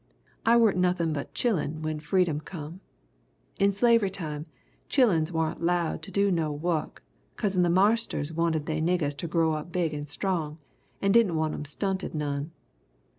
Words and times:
"I 0.47 0.57
waren't 0.57 0.79
nothin' 0.79 1.13
but 1.13 1.35
chillun 1.35 1.83
when 1.83 1.99
freedom 1.99 2.39
come. 2.39 2.79
In 3.59 3.71
slavery 3.71 4.09
time 4.09 4.47
chilluns 4.89 5.31
waren't 5.31 5.61
'lowed 5.61 6.01
to 6.01 6.09
do 6.11 6.31
no 6.31 6.51
wuk 6.51 7.03
kazen 7.37 7.61
the 7.61 7.69
marsters 7.69 8.33
wanted 8.33 8.65
they 8.65 8.81
niggers 8.81 9.15
to 9.17 9.27
grow 9.27 9.53
up 9.53 9.71
big 9.71 9.93
and 9.93 10.09
strong 10.09 10.57
and 11.03 11.13
didn' 11.13 11.35
want 11.35 11.53
'em 11.53 11.65
stunted 11.65 12.15
none. 12.15 12.49